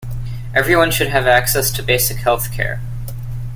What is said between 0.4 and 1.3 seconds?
Everyone should have